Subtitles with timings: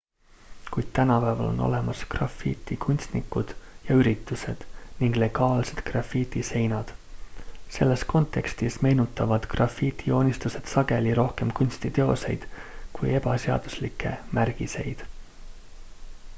[0.75, 3.51] kuid tänapäeval on olemas grafitikunstnikud
[3.89, 4.63] ja üritused
[5.01, 6.93] ning legaalsed grafitiseinad
[7.77, 12.49] selles kontekstis meenutavad grafitijoonistused sageli rohkem kunstiteoseid
[12.99, 15.07] kui ebaseaduslikke märgiseid